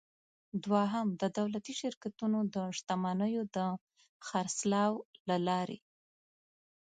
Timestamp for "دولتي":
1.37-1.73